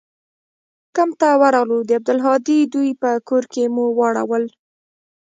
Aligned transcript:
کمپ 0.95 1.11
ته 1.21 1.29
ورغلو 1.41 1.77
د 1.85 1.89
عبدالهادي 1.97 2.59
دوى 2.73 2.91
په 3.01 3.09
کور 3.27 3.43
کښې 3.51 3.65
مو 3.73 3.85
واړول. 3.97 4.43